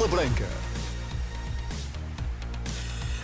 Bola 0.00 0.08
Branca. 0.08 0.48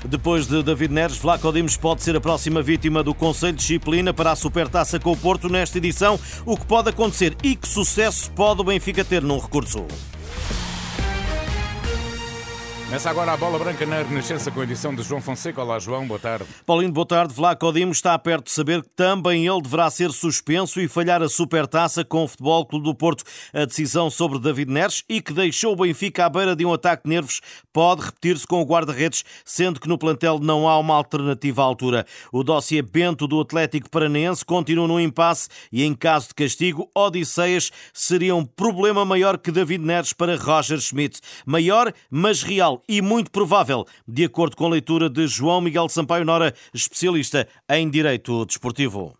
Depois 0.05 0.47
de 0.47 0.63
David 0.63 0.93
Neres, 0.93 1.17
Vlaco 1.17 1.51
pode 1.81 2.03
ser 2.03 2.15
a 2.15 2.21
próxima 2.21 2.61
vítima 2.61 3.03
do 3.03 3.15
Conselho 3.15 3.55
de 3.55 3.61
Disciplina 3.61 4.13
para 4.13 4.33
a 4.33 4.37
Supertaça 4.37 5.01
com 5.01 5.13
o 5.13 5.17
Porto 5.17 5.49
nesta 5.49 5.79
edição. 5.79 6.21
O 6.45 6.55
que 6.55 6.67
pode 6.67 6.91
acontecer 6.91 7.35
e 7.43 7.57
que 7.57 7.67
sucesso 7.67 8.31
pode 8.33 8.61
o 8.61 8.65
Benfica 8.65 9.03
ter 9.03 9.23
num 9.23 9.39
recurso? 9.39 9.87
Começa 12.87 13.11
agora 13.11 13.33
a 13.33 13.37
bola 13.37 13.59
branca 13.59 13.85
na 13.85 13.97
Renascença 13.97 14.49
com 14.49 14.61
a 14.61 14.63
edição 14.63 14.95
de 14.95 15.03
João 15.03 15.21
Fonseca. 15.21 15.61
Olá, 15.61 15.77
João, 15.77 16.07
boa 16.07 16.21
tarde. 16.21 16.47
Paulinho, 16.65 16.93
boa 16.93 17.05
tarde. 17.05 17.35
Vlaco 17.35 17.73
Dimos 17.73 17.97
está 17.97 18.17
perto 18.17 18.45
de 18.45 18.53
saber 18.53 18.81
que 18.81 18.89
também 18.91 19.45
ele 19.45 19.61
deverá 19.61 19.91
ser 19.91 20.13
suspenso 20.13 20.81
e 20.81 20.87
falhar 20.87 21.21
a 21.21 21.29
supertaça 21.29 22.05
com 22.05 22.23
o 22.23 22.29
Futebol 22.29 22.65
Clube 22.65 22.85
do 22.85 22.95
Porto. 22.95 23.25
A 23.53 23.65
decisão 23.65 24.09
sobre 24.09 24.39
David 24.39 24.71
Neres 24.71 25.03
e 25.09 25.21
que 25.21 25.33
deixou 25.33 25.73
o 25.73 25.77
Benfica 25.77 26.27
à 26.27 26.29
beira 26.29 26.55
de 26.55 26.65
um 26.65 26.73
ataque 26.73 27.03
de 27.03 27.11
nervos 27.11 27.41
pode 27.73 28.03
repetir-se 28.03 28.47
com 28.47 28.63
o 28.63 28.65
guarda-redes, 28.65 29.25
sendo 29.45 29.81
que 29.81 29.89
no 29.89 29.99
plantel 29.99 30.39
não 30.39 30.69
há 30.69 30.79
uma 30.79 30.95
alternativa 30.95 31.63
à 31.63 31.65
altura. 31.65 32.07
O 32.31 32.45
dossiê 32.45 32.83
Bento 32.83 33.27
do 33.27 33.41
Atlético 33.41 33.91
Paranaense 33.91 34.45
continua 34.45 34.87
no 34.87 35.01
impasse 35.01 35.49
e, 35.73 35.83
em 35.83 35.93
caso 35.93 36.29
de 36.29 36.35
castigo, 36.37 36.89
Odisseias 36.95 37.73
seria 37.93 38.37
um 38.37 38.45
problema 38.45 39.05
maior 39.05 39.39
que 39.39 39.51
David 39.51 39.85
Neres 39.85 40.13
para 40.13 40.37
Roger 40.37 40.79
Schmidt. 40.79 41.21
Maior, 41.45 41.93
mas 42.09 42.45
real 42.45 42.76
e 42.89 43.01
muito 43.03 43.31
provável, 43.31 43.87
de 44.07 44.25
acordo 44.25 44.57
com 44.57 44.67
a 44.67 44.71
leitura 44.71 45.09
de 45.09 45.27
João 45.27 45.61
Miguel 45.61 45.89
Sampaio 45.89 46.25
Nora, 46.25 46.55
especialista 46.73 47.47
em 47.69 47.89
Direito 47.89 48.45
Desportivo. 48.47 49.15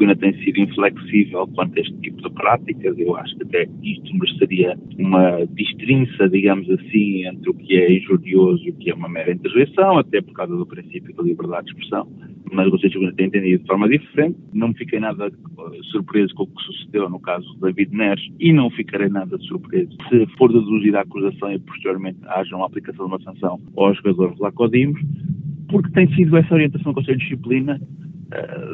Disciplina 0.00 0.16
tem 0.16 0.32
sido 0.42 0.60
inflexível 0.60 1.46
quanto 1.48 1.76
a 1.76 1.80
este 1.82 1.94
tipo 1.98 2.22
de 2.22 2.30
práticas. 2.30 2.98
Eu 2.98 3.16
acho 3.16 3.36
que 3.36 3.42
até 3.42 3.68
isto 3.82 4.16
mereceria 4.16 4.78
uma 4.98 5.44
distrinça, 5.46 6.28
digamos 6.28 6.68
assim, 6.70 7.26
entre 7.26 7.50
o 7.50 7.54
que 7.54 7.76
é 7.76 7.98
injurioso 7.98 8.64
e 8.64 8.70
o 8.70 8.74
que 8.76 8.90
é 8.90 8.94
uma 8.94 9.08
mera 9.08 9.32
interjeição, 9.32 9.98
até 9.98 10.22
por 10.22 10.32
causa 10.32 10.56
do 10.56 10.64
princípio 10.64 11.14
da 11.14 11.22
liberdade 11.22 11.66
de 11.66 11.72
expressão. 11.72 12.08
Mas 12.50 12.66
o 12.66 12.70
Conselho 12.70 13.10
de 13.10 13.16
tem 13.16 13.26
entendido 13.26 13.62
de 13.62 13.66
forma 13.66 13.88
diferente. 13.88 14.38
Não 14.54 14.72
fiquei 14.72 14.98
nada 14.98 15.30
surpreso 15.90 16.34
com 16.34 16.44
o 16.44 16.46
que 16.46 16.62
sucedeu 16.62 17.08
no 17.10 17.20
caso 17.20 17.46
de 17.54 17.60
David 17.60 17.94
Neres 17.94 18.26
e 18.40 18.52
não 18.52 18.70
ficarei 18.70 19.08
nada 19.08 19.36
surpreso 19.40 19.96
se 20.08 20.26
for 20.38 20.50
deduzida 20.50 20.98
a 20.98 21.02
acusação 21.02 21.52
e 21.52 21.58
posteriormente 21.58 22.18
haja 22.26 22.56
uma 22.56 22.66
aplicação 22.66 23.06
de 23.06 23.12
uma 23.12 23.22
sanção 23.22 23.60
aos 23.76 23.96
jogadores 23.98 24.38
Lacodimos, 24.38 25.00
porque 25.68 25.90
tem 25.90 26.12
sido 26.14 26.36
essa 26.36 26.54
orientação 26.54 26.92
do 26.92 26.96
Conselho 26.96 27.18
de 27.18 27.24
Disciplina 27.24 27.80
eh, 27.80 28.09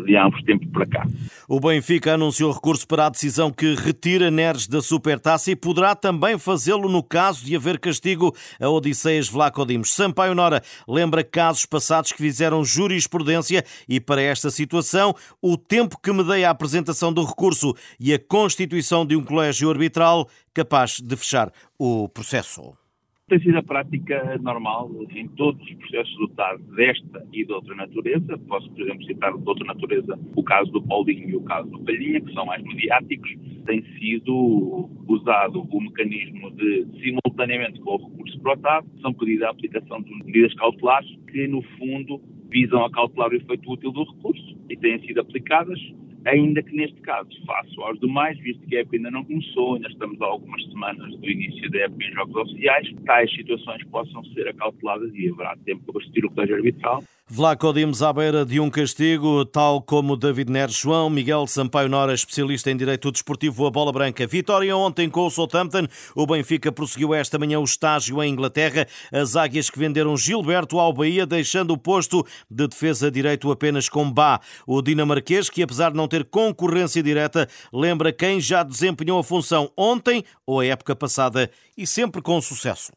de 0.05 0.17
há 0.17 0.27
uns 0.27 0.43
tempos 0.45 0.69
para 0.73 0.87
cá. 0.87 1.07
O 1.49 1.59
Benfica 1.61 2.15
anunciou 2.15 2.53
recurso 2.53 2.87
para 2.87 3.07
a 3.07 3.09
decisão 3.09 3.51
que 3.51 3.75
retira 3.75 4.31
Neres 4.31 4.67
da 4.67 4.81
Supertaça 4.81 5.51
e 5.51 5.57
poderá 5.57 5.95
também 5.95 6.39
fazê-lo 6.39 6.89
no 6.89 7.03
caso 7.03 7.45
de 7.45 7.57
haver 7.57 7.79
castigo 7.79 8.35
a 8.61 8.69
Odisseias 8.69 9.29
Vlacodimos. 9.29 9.93
Sampaio 9.93 10.35
Nora 10.35 10.63
lembra 10.87 11.25
casos 11.25 11.67
passados 11.67 12.13
que 12.13 12.19
fizeram 12.19 12.65
jurisprudência 12.65 13.65
e 13.89 14.01
para 14.01 14.23
esta 14.23 14.51
situação 14.51 15.15
o 15.41 15.57
tempo 15.57 15.98
que 16.03 16.13
medeia 16.13 16.48
a 16.48 16.51
apresentação 16.51 17.13
do 17.13 17.25
recurso 17.25 17.75
e 17.98 18.13
a 18.13 18.19
constituição 18.19 19.07
de 19.07 19.17
um 19.17 19.25
colégio 19.25 19.70
arbitral 19.70 20.29
capaz 20.53 21.01
de 21.01 21.17
fechar 21.17 21.51
o 21.79 22.09
processo 22.09 22.86
tem 23.29 23.41
sido 23.41 23.59
a 23.59 23.63
prática 23.63 24.39
normal 24.39 24.89
em 25.11 25.27
todos 25.27 25.61
os 25.61 25.75
processos 25.75 26.17
do 26.17 26.29
TAR 26.29 26.57
desta 26.77 27.27
e 27.33 27.45
de 27.45 27.53
outra 27.53 27.75
natureza. 27.75 28.39
Posso, 28.47 28.71
por 28.71 28.83
exemplo, 28.83 29.05
citar 29.05 29.37
de 29.37 29.49
outra 29.49 29.65
natureza 29.65 30.17
o 30.37 30.45
caso 30.45 30.71
do 30.71 30.81
Paulinho 30.81 31.31
e 31.31 31.35
o 31.35 31.43
caso 31.43 31.69
do 31.69 31.81
Palhinha, 31.81 32.21
que 32.21 32.33
são 32.33 32.47
mais 32.47 32.63
mediáticos. 32.63 33.35
Tem 33.67 33.83
sido 33.99 34.89
usado 35.09 35.61
o 35.61 35.81
mecanismo 35.81 36.53
de, 36.53 36.87
simultaneamente 37.03 37.81
com 37.81 37.97
o 37.97 38.09
recurso 38.09 38.41
para 38.43 38.53
o 38.53 38.57
TAR, 38.59 38.85
são 39.03 39.13
pedidas 39.13 39.49
a 39.49 39.51
aplicação 39.51 40.01
de 40.03 40.25
medidas 40.25 40.55
cautelares 40.55 41.11
que, 41.29 41.49
no 41.49 41.63
fundo, 41.63 42.21
visam 42.48 42.84
a 42.84 42.91
cautelar 42.91 43.30
o 43.30 43.36
efeito 43.36 43.70
útil 43.70 43.92
do 43.92 44.05
recurso 44.05 44.57
e 44.68 44.77
têm 44.77 44.98
sido 45.07 45.20
aplicadas 45.20 45.79
ainda 46.27 46.62
que 46.62 46.74
neste 46.74 47.01
caso, 47.02 47.30
face 47.46 47.73
aos 47.79 47.98
demais, 48.01 48.36
visto 48.40 48.67
que 48.67 48.77
a 48.77 48.80
época 48.80 48.96
ainda 48.96 49.11
não 49.11 49.24
começou, 49.24 49.77
ainda 49.77 49.89
estamos 49.89 50.20
a 50.20 50.27
algumas 50.27 50.62
semanas 50.64 51.17
do 51.17 51.30
início 51.30 51.70
da 51.70 51.79
época 51.80 52.05
em 52.05 52.12
jogos 52.12 52.36
oficiais, 52.36 52.95
tais 53.05 53.33
situações 53.33 53.85
possam 53.85 54.24
ser 54.27 54.48
acauteladas 54.48 55.14
e 55.14 55.30
haverá 55.30 55.56
tempo 55.64 55.92
para 55.92 56.02
assistir 56.02 56.24
o 56.24 56.30
colégio 56.30 56.56
arbitral 56.56 57.02
Vlaco 57.29 57.73
Dimos 57.73 58.05
à 58.05 58.13
beira 58.13 58.47
de 58.47 58.61
um 58.61 58.70
castigo, 58.70 59.45
tal 59.45 59.83
como 59.83 60.17
David 60.17 60.48
Neres 60.48 60.77
João, 60.77 61.11
Miguel 61.11 61.45
Sampaio 61.48 61.89
Nora, 61.89 62.14
especialista 62.14 62.70
em 62.70 62.77
Direito 62.77 63.11
Desportivo, 63.11 63.67
a 63.67 63.70
bola 63.70 63.91
branca. 63.91 64.25
Vitória 64.29 64.77
ontem 64.77 65.11
com 65.11 65.27
o 65.27 65.31
Southampton. 65.31 65.89
O 66.15 66.25
Benfica 66.25 66.70
prosseguiu 66.70 67.13
esta 67.13 67.36
manhã 67.36 67.59
o 67.59 67.65
estágio 67.65 68.23
em 68.23 68.31
Inglaterra. 68.31 68.86
As 69.13 69.35
águias 69.35 69.69
que 69.69 69.79
venderam 69.79 70.17
Gilberto 70.17 70.79
ao 70.79 70.92
Bahia, 70.92 71.27
deixando 71.27 71.73
o 71.73 71.79
posto 71.79 72.25
de 72.48 72.69
defesa 72.69 73.11
direito 73.11 73.51
apenas 73.51 73.89
com 73.89 74.09
Bá. 74.09 74.41
O 74.65 74.81
dinamarquês, 74.81 75.51
que 75.51 75.65
apesar 75.65 75.91
de 75.91 75.97
não 75.97 76.07
ter 76.07 76.25
concorrência 76.27 77.03
direta, 77.03 77.48
lembra 77.73 78.13
quem 78.13 78.41
já 78.41 78.63
desempenhou 78.63 79.19
a 79.19 79.25
função 79.25 79.69
ontem 79.77 80.23
ou 80.47 80.61
a 80.61 80.67
época 80.67 80.95
passada 80.95 81.51
e 81.77 81.89
sempre 81.89 82.23
com 82.23 82.41
sucesso. 82.41 82.92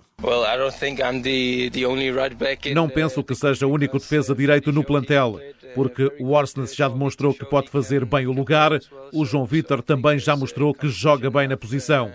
Não 2.74 2.90
penso 2.90 3.24
que 3.24 3.34
seja 3.34 3.66
o 3.66 3.72
único 3.72 3.97
defesa 3.97 4.35
direito 4.35 4.72
no 4.72 4.84
plantel, 4.84 5.40
porque 5.74 6.12
o 6.19 6.31
Orsnes 6.31 6.75
já 6.75 6.88
demonstrou 6.88 7.34
que 7.34 7.46
pode 7.46 7.69
fazer 7.69 8.06
bem 8.06 8.28
o 8.28 8.31
lugar, 8.31 8.80
o 9.13 9.25
João 9.25 9.46
Vitor 9.46 9.81
também 9.81 10.19
já 10.19 10.35
mostrou 10.35 10.74
que 10.74 10.90
joga 10.90 11.30
bem 11.30 11.47
na 11.47 11.56
posição. 11.57 12.12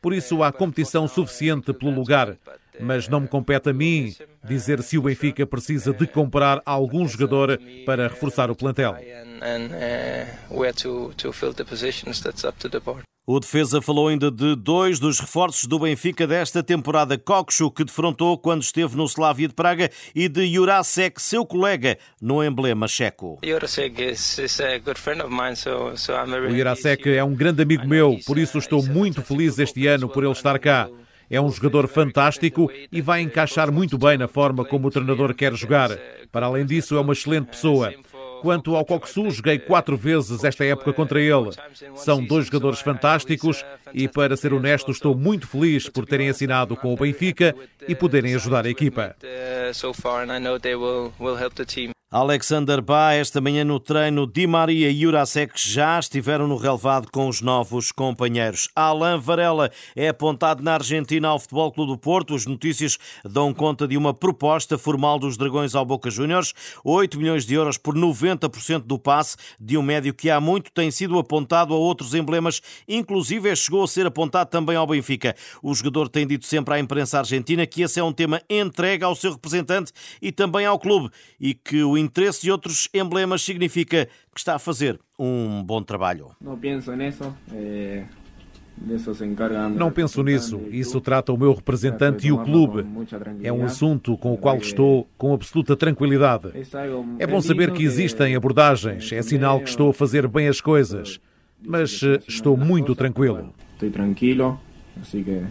Por 0.00 0.12
isso 0.12 0.42
há 0.42 0.52
competição 0.52 1.08
suficiente 1.08 1.72
pelo 1.72 1.90
lugar, 1.90 2.36
mas 2.80 3.08
não 3.08 3.20
me 3.20 3.28
compete 3.28 3.70
a 3.70 3.72
mim 3.72 4.14
dizer 4.42 4.82
se 4.82 4.98
o 4.98 5.02
Benfica 5.02 5.46
precisa 5.46 5.92
de 5.92 6.06
comprar 6.06 6.60
algum 6.66 7.06
jogador 7.06 7.58
para 7.86 8.08
reforçar 8.08 8.50
o 8.50 8.56
plantel. 8.56 8.96
O 13.26 13.40
defesa 13.40 13.80
falou 13.80 14.08
ainda 14.08 14.30
de 14.30 14.54
dois 14.54 14.98
dos 14.98 15.18
reforços 15.18 15.64
do 15.64 15.78
Benfica 15.78 16.26
desta 16.26 16.62
temporada. 16.62 17.16
Kokshu, 17.16 17.70
que 17.70 17.82
defrontou 17.82 18.36
quando 18.36 18.60
esteve 18.60 18.98
no 18.98 19.06
Slavia 19.06 19.48
de 19.48 19.54
Praga, 19.54 19.90
e 20.14 20.28
de 20.28 20.46
Jurasek, 20.52 21.22
seu 21.22 21.46
colega, 21.46 21.96
no 22.20 22.44
emblema 22.44 22.86
checo. 22.86 23.38
O 26.52 26.56
Jurasek 26.58 27.08
é 27.08 27.24
um 27.24 27.34
grande 27.34 27.62
amigo 27.62 27.88
meu, 27.88 28.18
por 28.26 28.36
isso 28.36 28.58
estou 28.58 28.84
muito 28.84 29.22
feliz 29.22 29.58
este 29.58 29.86
ano 29.86 30.06
por 30.06 30.22
ele 30.22 30.32
estar 30.32 30.58
cá. 30.58 30.90
É 31.30 31.40
um 31.40 31.50
jogador 31.50 31.88
fantástico 31.88 32.70
e 32.92 33.00
vai 33.00 33.22
encaixar 33.22 33.72
muito 33.72 33.96
bem 33.96 34.18
na 34.18 34.28
forma 34.28 34.66
como 34.66 34.88
o 34.88 34.90
treinador 34.90 35.32
quer 35.34 35.54
jogar. 35.54 35.98
Para 36.30 36.44
além 36.44 36.66
disso, 36.66 36.94
é 36.94 37.00
uma 37.00 37.14
excelente 37.14 37.46
pessoa. 37.46 37.90
Quanto 38.44 38.76
ao 38.76 38.84
Coxu, 38.84 39.30
joguei 39.30 39.58
quatro 39.58 39.96
vezes 39.96 40.44
esta 40.44 40.66
época 40.66 40.92
contra 40.92 41.18
ele. 41.18 41.48
São 41.96 42.22
dois 42.22 42.44
jogadores 42.44 42.78
fantásticos 42.78 43.64
e, 43.94 44.06
para 44.06 44.36
ser 44.36 44.52
honesto, 44.52 44.90
estou 44.90 45.16
muito 45.16 45.48
feliz 45.48 45.88
por 45.88 46.04
terem 46.04 46.28
assinado 46.28 46.76
com 46.76 46.92
o 46.92 46.96
Benfica 46.96 47.56
e 47.88 47.94
poderem 47.94 48.34
ajudar 48.34 48.66
a 48.66 48.68
equipa. 48.68 49.16
Alexander 52.14 52.80
Bá, 52.80 53.12
esta 53.14 53.40
manhã 53.40 53.64
no 53.64 53.80
treino, 53.80 54.24
Di 54.24 54.46
Maria 54.46 54.88
e 54.88 55.00
Jurasek 55.00 55.54
já 55.56 55.98
estiveram 55.98 56.46
no 56.46 56.56
relevado 56.56 57.10
com 57.10 57.26
os 57.26 57.40
novos 57.40 57.90
companheiros. 57.90 58.68
Alain 58.72 59.18
Varela 59.18 59.68
é 59.96 60.06
apontado 60.06 60.62
na 60.62 60.74
Argentina 60.74 61.26
ao 61.26 61.40
Futebol 61.40 61.72
Clube 61.72 61.90
do 61.90 61.98
Porto. 61.98 62.36
As 62.36 62.46
notícias 62.46 62.98
dão 63.24 63.52
conta 63.52 63.88
de 63.88 63.96
uma 63.96 64.14
proposta 64.14 64.78
formal 64.78 65.18
dos 65.18 65.36
Dragões 65.36 65.74
ao 65.74 65.84
Boca 65.84 66.08
Juniors, 66.08 66.54
8 66.84 67.18
milhões 67.18 67.44
de 67.44 67.54
euros 67.54 67.76
por 67.76 67.96
90% 67.96 68.82
do 68.82 68.96
passe 68.96 69.36
de 69.58 69.76
um 69.76 69.82
médio 69.82 70.14
que 70.14 70.30
há 70.30 70.40
muito 70.40 70.70
tem 70.70 70.92
sido 70.92 71.18
apontado 71.18 71.74
a 71.74 71.76
outros 71.76 72.14
emblemas, 72.14 72.62
inclusive 72.86 73.56
chegou 73.56 73.82
a 73.82 73.88
ser 73.88 74.06
apontado 74.06 74.50
também 74.50 74.76
ao 74.76 74.86
Benfica. 74.86 75.34
O 75.60 75.74
jogador 75.74 76.08
tem 76.08 76.24
dito 76.24 76.46
sempre 76.46 76.74
à 76.74 76.78
imprensa 76.78 77.18
argentina 77.18 77.66
que 77.66 77.82
esse 77.82 77.98
é 77.98 78.04
um 78.04 78.12
tema 78.12 78.40
entregue 78.48 79.02
ao 79.02 79.16
seu 79.16 79.32
representante 79.32 79.90
e 80.22 80.30
também 80.30 80.64
ao 80.64 80.78
clube 80.78 81.10
e 81.40 81.54
que 81.54 81.82
o 81.82 82.03
interesse 82.04 82.42
de 82.42 82.50
outros 82.50 82.88
emblemas 82.94 83.42
significa 83.42 84.06
que 84.32 84.38
está 84.38 84.54
a 84.54 84.58
fazer 84.58 85.00
um 85.18 85.62
bom 85.62 85.82
trabalho. 85.82 86.30
Não 86.40 86.56
penso 86.56 86.94
nisso. 86.94 87.34
É... 87.52 88.04
Não 89.76 89.90
penso 89.90 90.22
nisso. 90.22 90.60
Isso 90.70 91.00
trata 91.00 91.32
o 91.32 91.38
meu 91.38 91.54
representante 91.54 92.26
e 92.26 92.32
o 92.32 92.38
clube. 92.38 92.84
É 93.42 93.52
um 93.52 93.64
assunto 93.64 94.18
com 94.18 94.34
o 94.34 94.36
qual 94.36 94.56
estou 94.56 95.08
com 95.16 95.32
absoluta 95.32 95.76
tranquilidade. 95.76 96.50
É 97.18 97.26
bom 97.26 97.40
saber 97.40 97.72
que 97.72 97.84
existem 97.84 98.34
abordagens. 98.34 99.12
É 99.12 99.22
sinal 99.22 99.60
que 99.60 99.68
estou 99.68 99.90
a 99.90 99.94
fazer 99.94 100.26
bem 100.26 100.48
as 100.48 100.60
coisas. 100.60 101.20
Mas 101.64 102.02
eh, 102.02 102.20
estou 102.28 102.56
muito 102.56 102.94
tranquilo. 102.94 103.54
Estou 103.72 103.90
tranquilo, 103.90 104.60
assim 105.00 105.22
que, 105.22 105.42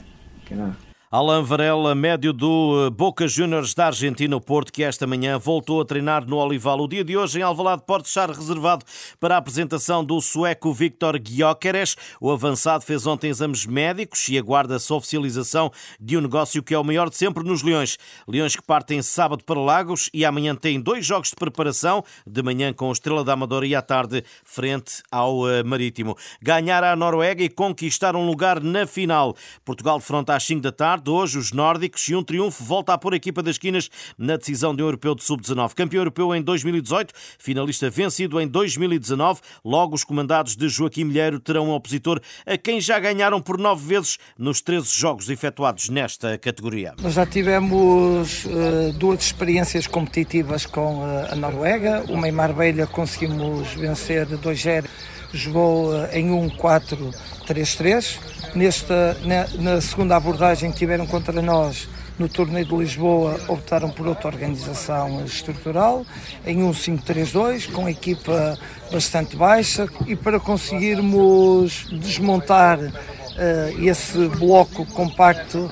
que 0.45 0.53
nada. 0.53 0.77
Alain 1.15 1.43
Varela, 1.43 1.93
médio 1.93 2.33
do 2.33 2.87
eh, 2.87 2.89
Boca 2.89 3.27
Juniors 3.27 3.75
da 3.75 3.85
Argentina, 3.85 4.35
o 4.35 4.41
Porto, 4.41 4.73
que 4.73 4.81
esta 4.81 5.05
manhã 5.05 5.37
voltou 5.37 5.79
a 5.79 5.85
treinar 5.85 6.25
no 6.25 6.37
Olival. 6.37 6.79
O 6.79 6.87
dia 6.87 7.03
de 7.03 7.15
hoje 7.15 7.37
em 7.37 7.43
Alvalade 7.43 7.83
pode 7.85 8.07
estar 8.07 8.31
reservado 8.31 8.83
para 9.19 9.35
a 9.35 9.37
apresentação 9.37 10.03
do 10.03 10.19
sueco 10.19 10.73
Victor 10.73 11.19
Gyökeres. 11.19 11.95
O 12.19 12.31
avançado 12.31 12.83
fez 12.83 13.05
ontem 13.05 13.29
exames 13.29 13.63
médicos 13.63 14.27
e 14.27 14.39
aguarda-se 14.39 14.91
a 14.91 14.95
oficialização 14.95 15.71
de 15.99 16.17
um 16.17 16.21
negócio 16.21 16.63
que 16.63 16.73
é 16.73 16.79
o 16.79 16.83
maior 16.83 17.11
de 17.11 17.15
sempre 17.15 17.43
nos 17.43 17.61
Leões. 17.61 17.99
Leões 18.27 18.55
que 18.55 18.63
partem 18.63 18.99
sábado 19.03 19.43
para 19.43 19.59
Lagos 19.59 20.09
e 20.15 20.25
amanhã 20.25 20.55
têm 20.55 20.81
dois 20.81 21.05
jogos 21.05 21.29
de 21.29 21.35
preparação, 21.35 22.03
de 22.25 22.41
manhã 22.41 22.73
com 22.73 22.89
o 22.89 22.91
Estrela 22.91 23.23
da 23.23 23.33
Amadora 23.33 23.67
e 23.67 23.75
à 23.75 23.83
tarde 23.83 24.23
frente 24.43 25.03
ao 25.11 25.47
eh, 25.47 25.61
Marítimo. 25.61 26.17
Ganhar 26.41 26.83
a 26.83 26.95
Noruega 26.95 27.43
e 27.43 27.49
conquistar 27.49 28.15
um 28.15 28.25
lugar 28.25 28.59
na 28.59 28.87
final. 28.87 29.35
Portugal 29.63 29.99
de 29.99 30.05
fronte 30.05 30.31
às 30.31 30.43
5 30.43 30.59
da 30.59 30.71
tarde 30.71 31.02
de 31.03 31.09
hoje, 31.09 31.37
os 31.37 31.51
nórdicos, 31.51 32.07
e 32.07 32.15
um 32.15 32.23
triunfo 32.23 32.63
volta 32.63 32.93
a 32.93 32.97
pôr 32.97 33.13
a 33.13 33.17
equipa 33.17 33.43
das 33.43 33.55
esquinas 33.55 33.89
na 34.17 34.37
decisão 34.37 34.75
de 34.75 34.81
um 34.81 34.85
europeu 34.85 35.13
de 35.13 35.23
sub-19. 35.23 35.73
Campeão 35.73 36.01
europeu 36.01 36.33
em 36.33 36.41
2018, 36.41 37.13
finalista 37.37 37.89
vencido 37.89 38.39
em 38.39 38.47
2019. 38.47 39.41
Logo, 39.63 39.95
os 39.95 40.03
comandados 40.03 40.55
de 40.55 40.69
Joaquim 40.69 41.03
Milheiro 41.03 41.39
terão 41.39 41.67
um 41.67 41.71
opositor 41.71 42.19
a 42.45 42.57
quem 42.57 42.79
já 42.79 42.99
ganharam 42.99 43.41
por 43.41 43.57
nove 43.57 43.85
vezes 43.85 44.17
nos 44.37 44.61
13 44.61 44.89
jogos 44.97 45.29
efetuados 45.29 45.89
nesta 45.89 46.37
categoria. 46.37 46.93
Nós 47.01 47.13
já 47.13 47.25
tivemos 47.25 48.45
uh, 48.45 48.93
duas 48.93 49.23
experiências 49.23 49.87
competitivas 49.87 50.65
com 50.65 50.99
uh, 50.99 51.31
a 51.31 51.35
Noruega. 51.35 52.03
Uma 52.09 52.27
em 52.27 52.31
Marbella 52.31 52.87
conseguimos 52.87 53.73
vencer 53.73 54.27
2-0, 54.27 54.85
jogou 55.33 55.91
uh, 55.91 56.07
em 56.13 56.29
1-4-3-3 56.29 58.33
Nesta, 58.55 59.17
na, 59.23 59.47
na 59.59 59.81
segunda 59.81 60.15
abordagem 60.15 60.71
que 60.71 60.77
tiveram 60.77 61.07
contra 61.07 61.41
nós, 61.41 61.89
no 62.19 62.29
torneio 62.29 62.63
de 62.63 62.75
Lisboa 62.75 63.39
optaram 63.47 63.89
por 63.89 64.05
outra 64.05 64.27
organização 64.27 65.25
estrutural, 65.25 66.05
em 66.45 66.61
um 66.61 66.69
5-3-2, 66.69 67.71
com 67.71 67.89
equipa 67.89 68.55
bastante 68.91 69.35
baixa, 69.35 69.87
e 70.05 70.15
para 70.15 70.39
conseguirmos 70.39 71.87
desmontar 71.89 72.77
uh, 72.77 73.83
esse 73.83 74.27
bloco 74.37 74.85
compacto 74.85 75.67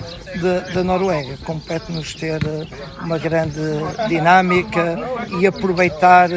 da 0.74 0.84
Noruega, 0.84 1.38
compete-nos 1.44 2.16
ter 2.16 2.40
eh, 2.44 2.66
uma 3.04 3.18
grande 3.18 3.60
dinâmica 4.08 4.98
e 5.42 5.46
aproveitar 5.46 6.30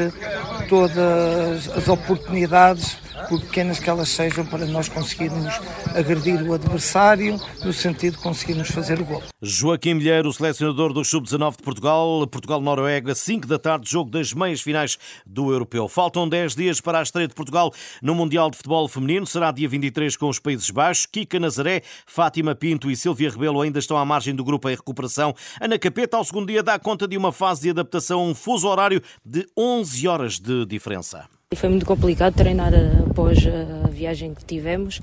todas 0.69 1.71
as 1.77 1.87
oportunidades 1.87 3.04
por 3.29 3.41
pequenas 3.41 3.79
que 3.79 3.89
elas 3.89 4.09
sejam, 4.09 4.45
para 4.45 4.67
nós 4.67 4.89
conseguirmos 4.89 5.55
agredir 5.95 6.43
o 6.43 6.55
adversário, 6.55 7.41
no 7.65 7.73
sentido 7.73 8.17
de 8.17 8.23
conseguirmos 8.23 8.69
fazer 8.69 9.01
o 9.01 9.05
gol. 9.05 9.23
Joaquim 9.43 9.95
Milheiro, 9.95 10.33
selecionador 10.33 10.93
do 10.93 11.05
Sub-19 11.05 11.57
de 11.57 11.63
Portugal, 11.63 12.27
Portugal-Noruega, 12.27 13.15
5 13.15 13.47
da 13.47 13.59
tarde, 13.59 13.91
jogo 13.91 14.11
das 14.11 14.33
meias 14.33 14.61
finais 14.61 14.99
do 15.27 15.53
Europeu. 15.53 15.89
Faltam 15.89 16.29
10 16.29 16.55
dias 16.55 16.81
para 16.81 16.99
a 16.99 17.03
estreia 17.03 17.29
de 17.29 17.35
Portugal 17.35 17.73
no 18.03 18.15
Mundial 18.15 18.51
de 18.51 18.57
Futebol 18.57 18.89
Feminino, 18.89 19.27
será 19.27 19.51
dia 19.51 19.69
23 19.69 20.17
com 20.17 20.29
os 20.29 20.39
Países 20.39 20.71
Baixos. 20.71 21.07
Kika 21.07 21.39
Nazaré, 21.39 21.83
Fátima 22.07 22.55
Pinto 22.55 22.91
e 22.91 22.97
Silvia 22.97 23.31
Rebelo 23.31 23.61
ainda 23.61 23.79
estão 23.79 23.97
à 23.97 24.05
margem 24.05 24.35
do 24.35 24.45
grupo 24.45 24.69
em 24.69 24.75
recuperação. 24.75 25.35
Ana 25.61 25.79
Capeta, 25.79 26.17
ao 26.17 26.25
segundo 26.25 26.49
dia, 26.49 26.63
dá 26.63 26.79
conta 26.79 27.07
de 27.07 27.17
uma 27.17 27.33
fase 27.33 27.63
de 27.63 27.71
adaptação 27.71 28.21
a 28.21 28.25
um 28.25 28.35
fuso 28.35 28.69
horário 28.69 29.03
de 29.25 29.47
11 29.57 30.09
horas 30.09 30.39
de 30.39 30.65
diferença. 30.67 31.34
Foi 31.57 31.69
muito 31.69 31.87
complicado 31.87 32.35
treinar 32.35 32.73
após 33.09 33.39
a 33.85 33.89
viagem 33.89 34.35
que 34.35 34.45
tivemos. 34.45 35.01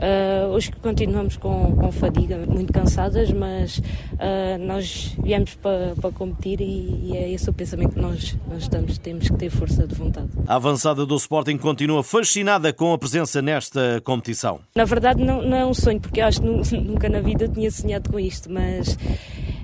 Uh, 0.00 0.48
hoje 0.52 0.72
continuamos 0.80 1.36
com, 1.36 1.76
com, 1.76 1.92
fadiga, 1.92 2.38
muito 2.38 2.72
cansadas, 2.72 3.30
mas 3.30 3.76
uh, 3.78 4.58
nós 4.58 5.14
viemos 5.22 5.54
para, 5.56 5.94
para 6.00 6.10
competir 6.10 6.58
e, 6.62 7.10
e, 7.10 7.16
é 7.16 7.30
esse 7.30 7.50
o 7.50 7.52
pensamento 7.52 7.92
que 7.92 8.00
nós, 8.00 8.34
nós 8.48 8.62
estamos. 8.62 8.96
Temos 8.96 9.28
que 9.28 9.36
ter 9.36 9.50
força 9.50 9.86
de 9.86 9.94
vontade. 9.94 10.30
A 10.46 10.54
avançada 10.54 11.04
do 11.04 11.14
Sporting 11.16 11.58
continua 11.58 12.02
fascinada 12.02 12.72
com 12.72 12.94
a 12.94 12.98
presença 12.98 13.42
nesta 13.42 14.00
competição. 14.02 14.60
Na 14.74 14.86
verdade, 14.86 15.22
não, 15.22 15.42
não 15.42 15.56
é 15.56 15.66
um 15.66 15.74
sonho, 15.74 16.00
porque 16.00 16.22
eu 16.22 16.24
acho 16.24 16.40
que 16.40 16.46
nunca 16.80 17.10
na 17.10 17.20
vida 17.20 17.46
tinha 17.46 17.70
sonhado 17.70 18.10
com 18.10 18.18
isto, 18.18 18.50
mas 18.50 18.96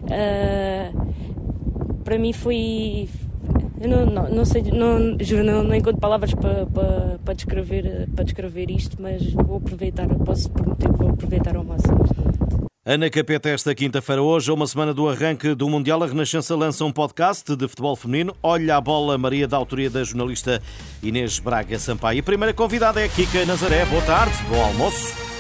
uh, 0.03 1.06
para 2.05 2.19
mim 2.19 2.35
foi 2.35 3.09
não, 3.88 4.06
não, 4.06 4.29
não 4.29 4.44
sei, 4.44 4.62
não, 4.62 5.17
juro, 5.21 5.44
não, 5.44 5.62
não 5.62 5.75
encontro 5.75 6.00
palavras 6.00 6.35
para, 6.35 6.67
para, 6.67 7.19
para, 7.25 7.35
descrever, 7.35 8.09
para 8.15 8.25
descrever 8.25 8.71
isto, 8.71 8.97
mas 9.00 9.33
vou 9.33 9.56
aproveitar, 9.56 10.06
posso 10.09 10.50
prometer 10.50 10.88
que 10.91 10.99
vou 10.99 11.11
aproveitar 11.11 11.56
ao 11.56 11.65
máximo. 11.65 11.97
Ana 12.88 13.11
Capeta, 13.11 13.49
esta 13.49 13.75
quinta-feira, 13.75 14.23
hoje, 14.23 14.49
a 14.49 14.55
uma 14.55 14.65
semana 14.65 14.94
do 14.94 15.09
arranque 15.09 15.56
do 15.56 15.69
Mundial, 15.69 16.05
a 16.05 16.06
Renascença 16.06 16.55
lança 16.55 16.85
um 16.85 16.93
podcast 16.93 17.56
de 17.56 17.67
futebol 17.67 17.97
feminino. 17.97 18.37
Olha 18.41 18.77
a 18.77 18.81
bola, 18.81 19.19
Maria, 19.19 19.49
da 19.49 19.56
autoria 19.56 19.91
da 19.91 20.05
jornalista 20.05 20.62
Inês 21.03 21.41
Braga 21.41 21.81
Sampaio. 21.81 22.19
E 22.19 22.21
a 22.21 22.23
primeira 22.23 22.55
convidada 22.55 23.00
é 23.00 23.09
Kika 23.09 23.44
Nazaré. 23.44 23.85
Boa 23.87 24.03
tarde, 24.03 24.37
bom 24.49 24.62
almoço. 24.62 25.36